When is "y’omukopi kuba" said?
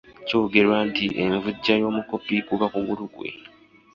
1.81-2.65